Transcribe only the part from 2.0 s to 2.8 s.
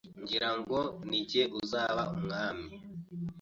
umwami